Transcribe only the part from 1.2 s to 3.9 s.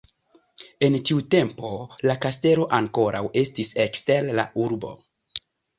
tempo la kastelo ankoraŭ estis